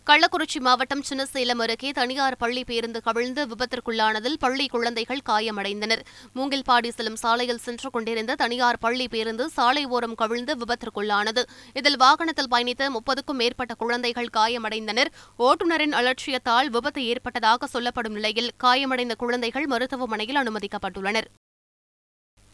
கள்ளக்குறிச்சி 0.07 0.59
மாவட்டம் 0.61 1.03
சின்னசேலம் 1.03 1.61
அருகே 1.61 1.91
தனியார் 1.91 2.37
பள்ளி 2.37 2.63
பேருந்து 2.65 3.01
கவிழ்ந்து 3.01 3.43
விபத்திற்குள்ளானதில் 3.47 4.39
பள்ளி 4.39 4.67
குழந்தைகள் 4.67 5.21
காயமடைந்தனர் 5.29 6.03
மூங்கில்பாடி 6.37 6.91
செல்லும் 6.91 7.17
சாலையில் 7.17 7.61
சென்று 7.61 7.91
கொண்டிருந்த 7.91 8.35
தனியார் 8.35 8.79
பள்ளி 8.79 9.07
பேருந்து 9.09 9.47
சாலை 9.49 9.85
ஓரம் 9.87 10.15
கவிழ்ந்து 10.15 10.55
விபத்திற்குள்ளானது 10.55 11.45
இதில் 11.75 11.97
வாகனத்தில் 11.97 12.51
பயணித்த 12.51 12.91
முப்பதுக்கும் 12.91 13.37
மேற்பட்ட 13.37 13.75
குழந்தைகள் 13.75 14.35
காயமடைந்தனர் 14.37 15.13
ஓட்டுநரின் 15.39 15.95
அலட்சியத்தால் 15.95 16.71
விபத்து 16.71 17.05
ஏற்பட்டதாக 17.05 17.67
சொல்லப்படும் 17.67 18.13
நிலையில் 18.13 18.51
காயமடைந்த 18.57 19.17
குழந்தைகள் 19.17 19.67
மருத்துவமனையில் 19.67 20.41
அனுமதிக்கப்பட்டுள்ளனர் 20.41 21.31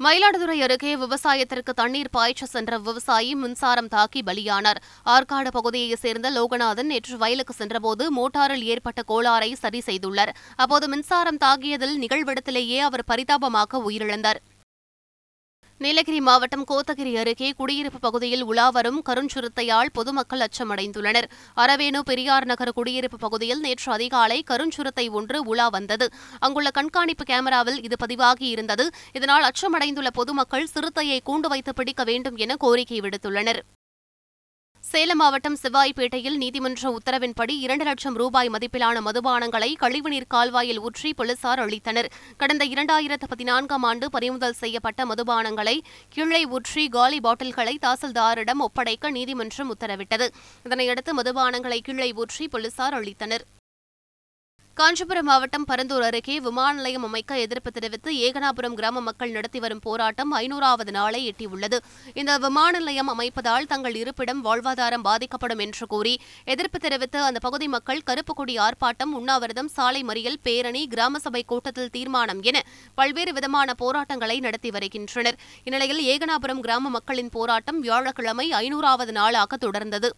மயிலாடுதுறை 0.00 0.56
அருகே 0.60 0.90
விவசாயத்திற்கு 0.94 1.72
தண்ணீர் 1.72 2.10
பாய்ச்ச 2.12 2.46
சென்ற 2.46 2.78
விவசாயி 2.78 3.30
மின்சாரம் 3.34 3.88
தாக்கி 3.88 4.20
பலியானார் 4.22 4.80
ஆற்காடு 5.06 5.50
பகுதியைச் 5.50 6.02
சேர்ந்த 6.02 6.30
லோகநாதன் 6.30 6.86
நேற்று 6.86 7.16
வயலுக்கு 7.16 7.54
சென்றபோது 7.54 8.06
மோட்டாரில் 8.10 8.66
ஏற்பட்ட 8.66 9.02
கோளாறை 9.08 9.50
சரி 9.54 9.80
செய்துள்ளார் 9.86 10.32
அப்போது 10.56 10.88
மின்சாரம் 10.88 11.40
தாக்கியதில் 11.44 11.96
நிகழ்விடத்திலேயே 11.98 12.80
அவர் 12.80 13.08
பரிதாபமாக 13.08 13.82
உயிரிழந்தார் 13.86 14.40
நீலகிரி 15.80 16.20
மாவட்டம் 16.20 16.64
கோத்தகிரி 16.64 17.10
அருகே 17.16 17.48
குடியிருப்பு 17.50 17.98
பகுதியில் 17.98 18.44
உலாவரும் 18.44 19.00
கருஞ்சுருத்தையால் 19.08 19.90
பொதுமக்கள் 19.92 20.44
அச்சமடைந்துள்ளனர் 20.46 21.28
அரவேணு 21.56 22.00
பெரியார் 22.00 22.46
நகர் 22.46 22.72
குடியிருப்பு 22.72 23.18
பகுதியில் 23.18 23.60
நேற்று 23.60 23.92
அதிகாலை 23.92 24.38
கருஞ்சுருத்தை 24.50 25.06
ஒன்று 25.10 25.40
உலா 25.44 25.68
வந்தது 25.68 26.08
அங்குள்ள 26.40 26.70
கண்காணிப்பு 26.70 27.24
கேமராவில் 27.24 27.80
இது 27.82 27.98
பதிவாகி 27.98 28.48
இருந்தது 28.48 28.86
இதனால் 29.12 29.48
அச்சமடைந்துள்ள 29.50 30.12
பொதுமக்கள் 30.12 30.70
சிறுத்தையை 30.74 31.20
கூண்டு 31.26 31.48
வைத்து 31.48 31.74
பிடிக்க 31.74 32.04
வேண்டும் 32.04 32.36
என 32.36 32.56
கோரிக்கை 32.56 33.00
விடுத்துள்ளனர் 33.00 33.62
சேலம் 34.86 35.18
மாவட்டம் 35.18 35.56
சிவாய்பேட்டையில் 35.62 36.36
நீதிமன்ற 36.36 36.90
உத்தரவின்படி 36.90 37.54
இரண்டு 37.58 37.84
லட்சம் 37.84 38.16
ரூபாய் 38.16 38.50
மதிப்பிலான 38.50 39.00
மதுபானங்களை 39.00 39.70
கழிவுநீர் 39.80 40.28
கால்வாயில் 40.28 40.80
ஊற்றி 40.80 41.10
போலீசார் 41.12 41.62
அளித்தனர் 41.62 42.08
கடந்த 42.36 42.64
இரண்டாயிரத்து 42.64 43.28
பதினான்காம் 43.28 43.84
ஆண்டு 43.84 44.08
பறிமுதல் 44.10 44.56
செய்யப்பட்ட 44.56 45.06
மதுபானங்களை 45.06 45.76
கீழே 46.08 46.42
ஊற்றி 46.50 46.84
காலி 46.88 47.20
பாட்டில்களை 47.20 47.76
தாசில்தாரிடம் 47.82 48.64
ஒப்படைக்க 48.64 49.10
நீதிமன்றம் 49.10 49.72
உத்தரவிட்டது 49.74 50.28
இதனையடுத்து 50.66 51.12
மதுபானங்களை 51.12 51.80
கீழே 51.80 52.10
ஊற்றி 52.16 52.46
போலீசார் 52.46 52.98
அளித்தனர் 52.98 53.46
காஞ்சிபுரம் 54.76 55.26
மாவட்டம் 55.26 55.64
பரந்தூர் 55.68 56.04
அருகே 56.06 56.34
விமான 56.38 56.72
நிலையம் 56.72 57.04
அமைக்க 57.04 57.38
எதிர்ப்பு 57.38 57.70
தெரிவித்து 57.70 58.10
ஏகனாபுரம் 58.18 58.74
கிராம 58.74 59.00
மக்கள் 59.00 59.32
நடத்தி 59.32 59.58
வரும் 59.60 59.80
போராட்டம் 59.80 60.32
ஐநூறாவது 60.38 60.92
நாளை 60.92 61.20
எட்டியுள்ளது 61.28 61.78
இந்த 62.14 62.32
விமான 62.38 62.72
நிலையம் 62.76 63.10
அமைப்பதால் 63.12 63.68
தங்கள் 63.68 63.96
இருப்பிடம் 63.96 64.42
வாழ்வாதாரம் 64.42 65.06
பாதிக்கப்படும் 65.06 65.62
என்று 65.66 65.86
கூறி 65.86 66.14
எதிர்ப்பு 66.46 66.80
தெரிவித்து 66.80 67.20
அந்த 67.22 67.40
பகுதி 67.40 67.68
மக்கள் 67.68 68.04
கருப்பு 68.04 68.34
கொடி 68.34 68.56
ஆர்ப்பாட்டம் 68.58 69.14
உண்ணாவிரதம் 69.14 69.72
சாலை 69.74 70.02
மறியல் 70.04 70.38
பேரணி 70.42 70.84
கிராம 70.88 71.18
சபை 71.18 71.42
கூட்டத்தில் 71.46 71.90
தீர்மானம் 71.90 72.44
என 72.44 72.64
பல்வேறு 72.98 73.32
விதமான 73.32 73.78
போராட்டங்களை 73.78 74.38
நடத்தி 74.40 74.72
வருகின்றனர் 74.72 75.40
இந்நிலையில் 75.66 76.04
ஏகனாபுரம் 76.08 76.62
கிராம 76.62 76.90
மக்களின் 76.90 77.34
போராட்டம் 77.34 77.80
வியாழக்கிழமை 77.80 78.48
ஐநூறாவது 78.60 79.14
நாளாக 79.14 79.58
தொடர்ந்தது 79.66 80.10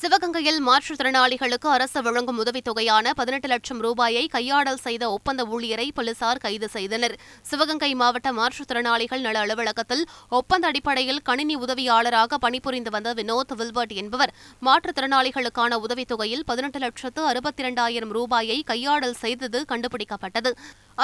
சிவகங்கையில் 0.00 0.58
மாற்றுத்திறனாளிகளுக்கு 0.66 1.68
அரசு 1.68 2.00
வழங்கும் 2.02 2.36
உதவித்தொகையான 2.38 3.12
பதினெட்டு 3.12 3.48
லட்சம் 3.48 3.80
ரூபாயை 3.80 4.22
கையாடல் 4.26 4.78
செய்த 4.78 5.04
ஒப்பந்த 5.10 5.42
ஊழியரை 5.46 5.86
போலீசார் 5.96 6.40
கைது 6.40 6.68
செய்தனர் 6.68 7.14
சிவகங்கை 7.42 7.90
மாவட்ட 7.94 8.30
மாற்றுத்திறனாளிகள் 8.32 9.22
நல 9.22 9.38
அலுவலகத்தில் 9.38 10.04
ஒப்பந்த 10.30 10.66
அடிப்படையில் 10.68 11.20
கணினி 11.20 11.56
உதவியாளராக 11.60 12.38
பணிபுரிந்து 12.38 12.90
வந்த 12.90 13.12
வினோத் 13.14 13.54
வில்பர்ட் 13.58 13.94
என்பவர் 13.94 14.34
மாற்றுத்திறனாளிகளுக்கான 14.62 15.80
உதவித்தொகையில் 15.82 16.46
பதினெட்டு 16.46 16.80
லட்சத்து 16.80 17.22
அறுபத்தி 17.24 17.64
இரண்டாயிரம் 17.64 18.12
ரூபாயை 18.12 18.58
கையாடல் 18.64 19.18
செய்தது 19.18 19.60
கண்டுபிடிக்கப்பட்டது 19.68 20.52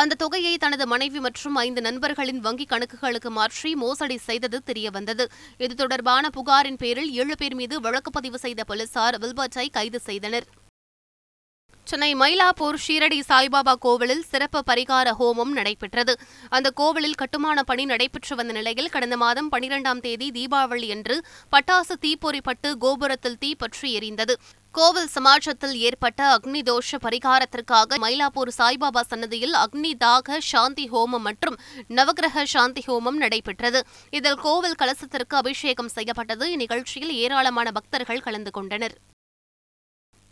அந்த 0.00 0.16
தொகையை 0.16 0.54
தனது 0.56 0.84
மனைவி 0.86 1.18
மற்றும் 1.20 1.58
ஐந்து 1.58 1.80
நண்பர்களின் 1.80 2.40
வங்கிக் 2.40 2.70
கணக்குகளுக்கு 2.70 3.30
மாற்றி 3.32 3.70
மோசடி 3.76 4.16
செய்தது 4.22 4.58
தெரியவந்தது 4.66 5.24
இது 5.60 5.74
தொடர்பான 5.74 6.30
புகாரின் 6.30 6.80
பேரில் 6.80 7.12
ஏழு 7.16 7.36
பேர் 7.36 7.54
மீது 7.54 7.74
வழக்கு 7.80 8.10
பதிவு 8.10 8.38
செய்த 8.38 8.62
போலீஸ் 8.64 8.83
போலீசார் 8.86 9.16
வில்பர்ட்டை 9.22 9.66
கைது 9.70 9.98
செய்தனர் 10.02 10.46
சென்னை 11.86 12.10
மயிலாப்பூர் 12.14 12.78
ஷீரடி 12.82 13.18
சாய்பாபா 13.28 13.72
கோவிலில் 13.76 14.22
சிறப்பு 14.24 14.60
பரிகார 14.66 15.08
ஹோமம் 15.18 15.52
நடைபெற்றது 15.52 16.12
அந்த 16.48 16.68
கோவிலில் 16.70 17.16
கட்டுமான 17.16 17.62
பணி 17.62 17.84
நடைபெற்று 17.84 18.34
வந்த 18.34 18.52
நிலையில் 18.52 18.90
கடந்த 18.90 19.16
மாதம் 19.16 19.50
பனிரெண்டாம் 19.52 20.00
தேதி 20.00 20.28
தீபாவளி 20.30 20.88
அன்று 20.90 21.16
பட்டாசு 21.52 21.96
தீப்பொறி 22.00 22.40
பட்டு 22.40 22.70
கோபுரத்தில் 22.78 23.38
தீ 23.38 23.50
பற்றி 23.54 23.90
எரிந்தது 23.96 24.36
கோவில் 24.74 25.10
சமாஜத்தில் 25.14 25.74
ஏற்பட்ட 25.80 26.20
அக்னி 26.28 26.60
தோஷ 26.62 26.98
பரிகாரத்திற்காக 26.98 27.98
மயிலாப்பூர் 27.98 28.50
சாய்பாபா 28.56 29.02
சன்னதியில் 29.02 29.54
அக்னி 29.54 29.92
தாக 29.96 30.38
சாந்தி 30.44 30.86
ஹோமம் 30.88 31.24
மற்றும் 31.24 31.58
நவகிரக 31.90 32.44
சாந்தி 32.48 32.84
ஹோமம் 32.88 33.18
நடைபெற்றது 33.18 33.82
இதில் 34.12 34.42
கோவில் 34.42 34.74
கலசத்திற்கு 34.74 35.36
அபிஷேகம் 35.36 35.94
செய்யப்பட்டது 35.94 36.46
இந்நிகழ்ச்சியில் 36.50 37.16
ஏராளமான 37.18 37.70
பக்தர்கள் 37.70 38.20
கலந்து 38.20 38.52
கொண்டனர் 38.52 38.96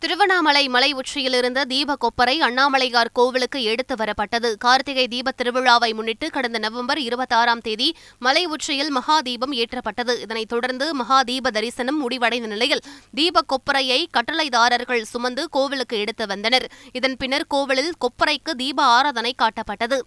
திருவண்ணாமலை 0.03 0.61
மலை 0.67 0.87
உச்சியிலிருந்த 0.93 1.59
தீப 1.65 1.95
கொப்பரை 1.95 2.33
அண்ணாமலையார் 2.39 3.11
கோவிலுக்கு 3.13 3.59
எடுத்து 3.63 3.93
வரப்பட்டது 3.95 4.49
கார்த்திகை 4.57 5.05
தீப 5.07 5.31
திருவிழாவை 5.31 5.89
முன்னிட்டு 5.93 6.27
கடந்த 6.29 6.59
நவம்பர் 6.59 6.99
இருபத்தாறாம் 6.99 7.61
தேதி 7.61 7.87
மலை 8.17 8.43
உச்சியில் 8.47 8.91
மகாதீபம் 8.91 9.53
ஏற்றப்பட்டது 9.57 10.15
இதனைத் 10.19 10.49
தொடர்ந்து 10.49 10.87
மகாதீப 10.93 11.51
தரிசனம் 11.51 11.99
முடிவடைந்த 11.99 12.47
நிலையில் 12.47 12.83
தீப 13.13 13.43
கொப்பரையை 13.53 13.99
கட்டளைதாரர்கள் 14.17 15.05
சுமந்து 15.05 15.45
கோவிலுக்கு 15.49 15.97
எடுத்து 15.99 16.27
வந்தனர் 16.27 16.67
இதன் 16.93 17.17
பின்னர் 17.17 17.47
கோவிலில் 17.47 17.93
கொப்பரைக்கு 17.97 18.53
தீப 18.55 18.81
ஆராதனை 18.89 19.33
காட்டப்பட்டது 19.37 19.99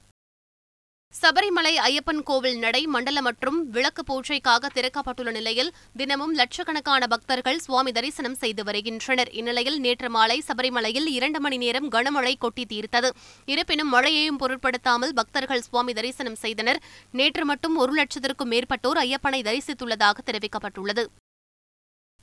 சபரிமலை 1.14 1.72
ஐயப்பன் 1.82 2.20
கோவில் 2.22 2.58
நடை 2.58 2.80
மண்டல 2.86 3.18
மற்றும் 3.22 3.58
விளக்கு 3.70 4.02
பூஜைக்காக 4.02 4.70
திறக்கப்பட்டுள்ள 4.70 5.30
நிலையில் 5.30 5.70
தினமும் 5.96 6.34
லட்சக்கணக்கான 6.34 7.06
பக்தர்கள் 7.06 7.58
சுவாமி 7.58 7.92
தரிசனம் 7.92 8.36
செய்து 8.36 8.62
வருகின்றனர் 8.62 9.30
இந்நிலையில் 9.32 9.78
நேற்று 9.78 10.08
மாலை 10.08 10.38
சபரிமலையில் 10.48 11.08
இரண்டு 11.08 11.40
மணி 11.40 11.58
நேரம் 11.58 11.90
கனமழை 11.90 12.34
கொட்டி 12.36 12.64
தீர்த்தது 12.64 13.10
இருப்பினும் 13.48 13.92
மழையையும் 13.94 14.40
பொருட்படுத்தாமல் 14.42 15.14
பக்தர்கள் 15.14 15.66
சுவாமி 15.66 15.94
தரிசனம் 15.94 16.40
செய்தனர் 16.40 16.82
நேற்று 17.14 17.44
மட்டும் 17.44 17.76
ஒரு 17.76 17.94
லட்சத்திற்கும் 17.94 18.52
மேற்பட்டோர் 18.54 19.00
ஐயப்பனை 19.02 19.40
தரிசித்துள்ளதாக 19.42 20.26
தெரிவிக்கப்பட்டுள்ளது 20.26 21.04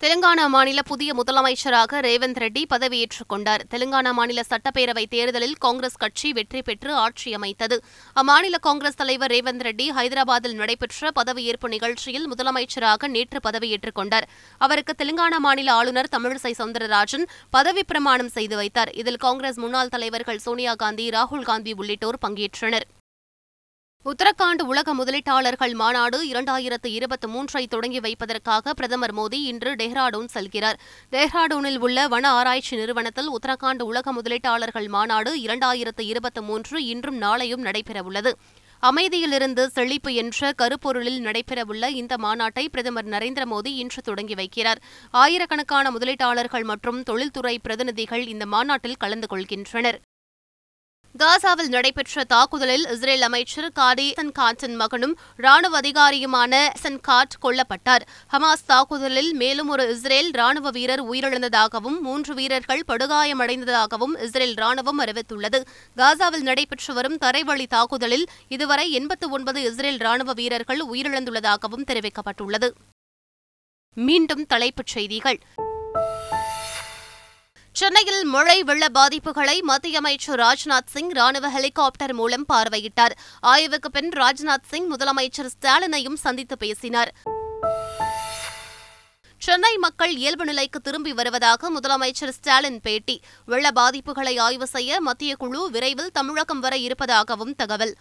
தெலுங்கானா 0.04 0.46
மாநில 0.48 0.80
புதிய 0.82 1.10
முதலமைச்சராக 1.14 2.00
ரேவந்த் 2.06 2.40
ரெட்டி 2.44 2.62
பதவியேற்றுக் 2.66 3.30
கொண்டார் 3.30 3.62
தெலுங்கானா 3.72 4.12
மாநில 4.12 4.42
சட்டப்பேரவை 4.50 5.04
தேர்தலில் 5.06 5.54
காங்கிரஸ் 5.58 5.96
கட்சி 5.98 6.30
வெற்றி 6.32 6.62
பெற்று 6.62 6.90
ஆட்சி 6.96 7.30
அமைத்தது 7.34 7.76
அம்மாநில 8.16 8.58
காங்கிரஸ் 8.60 9.00
தலைவர் 9.02 9.32
ரேவந்த் 9.32 9.64
ரெட்டி 9.64 9.86
ஹைதராபாத்தில் 9.90 10.56
நடைபெற்ற 10.56 11.12
பதவியேற்பு 11.16 11.70
நிகழ்ச்சியில் 11.70 12.28
முதலமைச்சராக 12.28 13.10
நேற்று 13.10 13.42
பதவியேற்றுக் 13.48 13.98
கொண்டார் 14.00 14.28
அவருக்கு 14.62 14.96
தெலுங்கானா 14.96 15.40
மாநில 15.40 15.72
ஆளுநர் 15.74 16.12
தமிழிசை 16.12 16.54
சவுந்தரராஜன் 16.54 17.26
பதவி 17.54 17.84
பிரமாணம் 17.84 18.34
செய்து 18.34 18.58
வைத்தார் 18.58 18.92
இதில் 18.96 19.22
காங்கிரஸ் 19.22 19.62
முன்னாள் 19.64 19.94
தலைவர்கள் 19.96 20.44
சோனியா 20.44 20.76
காந்தி 20.76 21.08
ராகுல் 21.12 21.48
காந்தி 21.52 21.74
உள்ளிட்டோர் 21.74 22.22
பங்கேற்றனர் 22.22 22.88
உத்தரகாண்ட் 24.06 24.62
உலக 24.62 24.94
முதலீட்டாளர்கள் 24.94 25.74
மாநாடு 25.74 26.18
இரண்டாயிரத்து 26.30 26.88
இருபத்தி 26.90 27.28
மூன்றை 27.28 27.62
தொடங்கி 27.68 28.00
வைப்பதற்காக 28.00 28.74
பிரதமர் 28.74 29.14
மோடி 29.14 29.40
இன்று 29.44 29.72
டெஹ்ராடூன் 29.76 30.28
செல்கிறார் 30.34 30.80
டெஹ்ராடூனில் 31.14 31.80
உள்ள 31.80 32.08
வன 32.08 32.26
ஆராய்ச்சி 32.32 32.74
நிறுவனத்தில் 32.76 33.30
உத்தரகாண்ட் 33.30 33.84
உலக 33.84 34.14
முதலீட்டாளர்கள் 34.14 34.90
மாநாடு 34.90 35.34
இரண்டாயிரத்து 35.44 36.06
இருபத்தி 36.06 36.42
மூன்று 36.42 36.78
இன்றும் 36.88 37.20
நாளையும் 37.20 37.66
நடைபெறவுள்ளது 37.66 38.34
அமைதியிலிருந்து 38.84 39.66
செழிப்பு 39.72 40.12
என்ற 40.16 40.54
கருப்பொருளில் 40.54 41.22
நடைபெறவுள்ள 41.22 41.88
இந்த 41.94 42.14
மாநாட்டை 42.18 42.66
பிரதமர் 42.68 43.08
நரேந்திர 43.08 43.46
மோடி 43.46 43.74
இன்று 43.78 44.02
தொடங்கி 44.02 44.36
வைக்கிறார் 44.36 44.82
ஆயிரக்கணக்கான 45.14 45.92
முதலீட்டாளர்கள் 45.92 46.66
மற்றும் 46.66 47.04
தொழில்துறை 47.04 47.56
பிரதிநிதிகள் 47.60 48.26
இந்த 48.28 48.48
மாநாட்டில் 48.48 48.98
கலந்து 48.98 49.30
கொள்கின்றனர் 49.30 50.00
காசாவில் 51.16 51.70
நடைபெற்ற 51.70 52.24
தாக்குதலில் 52.24 52.86
இஸ்ரேல் 52.88 53.22
அமைச்சர் 53.22 53.68
காடி 53.72 54.06
காட்டின் 54.34 54.76
மகனும் 54.76 55.14
ராணுவ 55.40 55.74
அதிகாரியுமான 55.80 56.54
சன் 56.74 56.98
காட் 57.02 57.36
கொல்லப்பட்டார் 57.42 58.04
ஹமாஸ் 58.28 58.66
தாக்குதலில் 58.66 59.30
மேலும் 59.34 59.70
ஒரு 59.70 59.84
இஸ்ரேல் 59.92 60.30
ராணுவ 60.32 60.70
வீரர் 60.70 61.04
உயிரிழந்ததாகவும் 61.04 61.98
மூன்று 62.02 62.34
வீரர்கள் 62.34 62.84
படுகாயமடைந்ததாகவும் 62.88 64.16
இஸ்ரேல் 64.20 64.56
ராணுவம் 64.56 65.02
அறிவித்துள்ளது 65.02 65.60
காசாவில் 65.98 66.44
நடைபெற்று 66.44 66.94
வரும் 66.94 67.18
தரைவழி 67.18 67.68
தாக்குதலில் 67.68 68.26
இதுவரை 68.48 68.92
எண்பத்து 68.92 69.30
ஒன்பது 69.30 69.62
இஸ்ரேல் 69.64 70.02
ராணுவ 70.02 70.34
வீரர்கள் 70.34 70.82
உயிரிழந்துள்ளதாகவும் 70.88 71.88
தெரிவிக்கப்பட்டுள்ளது 71.88 72.70
மீண்டும் 73.98 74.46
தலைப்புச் 74.46 74.88
செய்திகள் 74.88 75.40
சென்னையில் 77.76 78.24
மழை 78.26 78.58
வெள்ள 78.64 78.86
பாதிப்புகளை 78.90 79.56
மத்திய 79.62 80.00
அமைச்சர் 80.00 80.40
ராஜ்நாத் 80.40 80.92
சிங் 80.94 81.14
ராணுவ 81.14 81.46
ஹெலிகாப்டர் 81.50 82.14
மூலம் 82.14 82.46
பார்வையிட்டார் 82.46 83.16
ஆய்வுக்கு 83.44 83.90
பின் 83.92 84.12
ராஜ்நாத் 84.14 84.68
சிங் 84.72 84.90
முதலமைச்சர் 84.92 85.50
ஸ்டாலினையும் 85.50 86.20
சந்தித்து 86.22 86.58
பேசினார் 86.58 87.12
சென்னை 89.42 89.74
மக்கள் 89.78 90.14
இயல்பு 90.16 90.46
நிலைக்கு 90.46 90.80
திரும்பி 90.82 91.14
வருவதாக 91.14 91.70
முதலமைச்சர் 91.70 92.36
ஸ்டாலின் 92.38 92.80
பேட்டி 92.82 93.16
வெள்ள 93.48 93.68
பாதிப்புகளை 93.72 94.36
ஆய்வு 94.40 94.68
செய்ய 94.68 95.02
மத்திய 95.02 95.34
குழு 95.36 95.64
விரைவில் 95.70 96.14
தமிழகம் 96.14 96.60
வர 96.60 96.76
இருப்பதாகவும் 96.80 97.56
தகவல் 97.56 97.94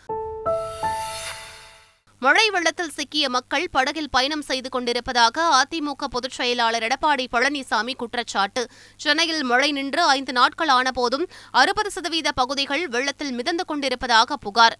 மழை 2.22 2.44
வெள்ளத்தில் 2.50 2.92
சிக்கிய 2.92 3.26
மக்கள் 3.28 3.64
படகில் 3.70 4.10
பயணம் 4.10 4.42
செய்து 4.42 4.68
கொண்டிருப்பதாக 4.68 5.44
அதிமுக 5.58 6.06
பொதுச் 6.06 6.36
செயலாளர் 6.36 6.84
எடப்பாடி 6.84 7.24
பழனிசாமி 7.32 7.94
குற்றச்சாட்டு 7.94 8.62
சென்னையில் 9.00 9.44
மழை 9.44 9.70
நின்று 9.72 10.02
ஐந்து 10.10 10.32
நாட்கள் 10.32 10.72
ஆனபோதும் 10.72 11.24
அறுபது 11.54 11.90
சதவீத 11.90 12.32
பகுதிகள் 12.32 12.84
வெள்ளத்தில் 12.88 13.32
மிதந்து 13.32 13.64
கொண்டிருப்பதாக 13.64 14.36
புகார் 14.36 14.76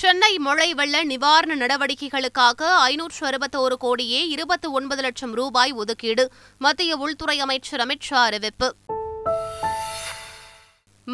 சென்னை 0.00 0.32
மழை 0.38 0.68
வெள்ள 0.74 0.96
நிவாரண 1.04 1.52
நடவடிக்கைகளுக்காக 1.56 2.60
ஐநூற்று 2.86 3.22
அறுபத்தோரு 3.26 3.76
கோடியே 3.76 4.20
இருபத்தி 4.28 4.68
ஒன்பது 4.72 5.02
லட்சம் 5.02 5.34
ரூபாய் 5.34 5.72
ஒதுக்கீடு 5.74 6.24
மத்திய 6.60 6.96
உள்துறை 6.96 7.36
அமைச்சர் 7.38 7.84
அமித் 7.84 8.08
ஷா 8.08 8.22
அறிவிப்பு 8.24 8.68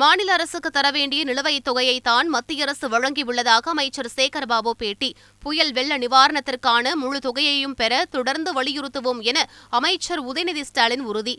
மாநில 0.00 0.32
அரசுக்கு 0.32 0.70
தர 0.70 0.86
வேண்டிய 0.90 1.20
நிலுவைத் 1.24 1.64
தொகையை 1.64 1.96
தான் 2.00 2.28
மத்திய 2.28 2.64
அரசு 2.64 2.86
வழங்கியுள்ளதாக 2.88 3.70
அமைச்சர் 3.70 4.10
சேகர்பாபு 4.16 4.72
பேட்டி 4.76 5.08
புயல் 5.42 5.72
வெள்ள 5.72 5.98
நிவாரணத்திற்கான 5.98 6.94
முழு 6.94 7.18
தொகையையும் 7.18 7.74
பெற 7.74 8.04
தொடர்ந்து 8.10 8.52
வலியுறுத்துவோம் 8.52 9.22
என 9.22 9.38
அமைச்சர் 9.70 10.22
உதயநிதி 10.26 10.60
ஸ்டாலின் 10.60 11.04
உறுதி 11.04 11.36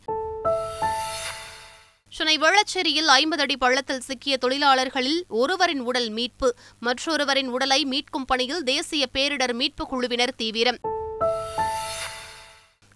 சென்னை 2.13 2.38
வேளச்சேரியில் 2.38 3.10
ஐம்பது 3.13 3.41
அடி 3.41 3.55
பள்ளத்தில் 3.58 4.01
சிக்கிய 4.01 4.38
தொழிலாளர்களில் 4.38 5.22
ஒருவரின் 5.34 5.84
உடல் 5.84 6.10
மீட்பு 6.10 6.50
மற்றொருவரின் 6.81 7.50
உடலை 7.50 7.81
மீட்கும் 7.86 8.25
பணியில் 8.25 8.63
தேசிய 8.63 9.05
பேரிடர் 9.13 9.53
மீட்புக் 9.53 9.89
குழுவினர் 9.89 10.36
தீவிரம் 10.36 10.79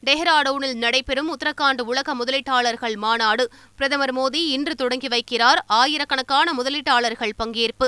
டெஹ்ராடூனில் 0.05 0.75
நடைபெறும் 0.75 1.29
உத்தரகாண்ட் 1.33 1.81
உலக 1.81 2.15
முதலீட்டாளர்கள் 2.15 2.95
மாநாடு 2.95 3.43
பிரதமர் 3.75 4.13
மோடி 4.15 4.41
இன்று 4.47 4.73
தொடங்கி 4.75 5.07
வைக்கிறார் 5.07 5.61
ஆயிரக்கணக்கான 5.73 6.53
முதலீட்டாளர்கள் 6.53 7.33
பங்கேற்பு 7.37 7.87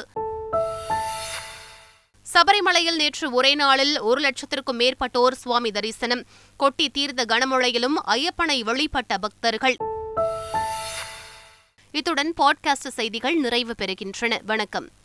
சபரிமலையில் 2.27 2.95
நேற்று 2.95 3.27
ஒரே 3.31 3.51
நாளில் 3.55 3.93
ஒரு 4.01 4.19
லட்சத்திற்கும் 4.21 4.79
மேற்பட்டோர் 4.79 5.35
சுவாமி 5.35 5.71
தரிசனம் 5.71 6.23
கொட்டி 6.59 6.87
தீர்த்த 6.89 7.25
கனமழையிலும் 7.25 7.97
ஐயப்பனை 8.07 8.59
வழிபட்ட 8.63 9.17
பக்தர்கள் 9.17 9.77
இத்துடன் 11.93 12.31
பாட்காஸ்ட் 12.41 12.95
செய்திகள் 12.95 13.37
நிறைவு 13.37 13.75
பெறுகின்றன 13.77 14.39
வணக்கம் 14.45 14.89